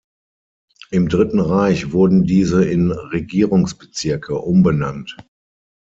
Im 0.89 1.09
Dritten 1.09 1.39
Reich 1.39 1.91
wurden 1.91 2.23
diese 2.23 2.65
in 2.65 2.89
Regierungsbezirke 2.89 4.33
umbenannt. 4.35 5.15